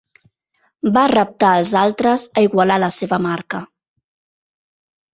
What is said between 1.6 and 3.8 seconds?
altres a igualar la seva marca.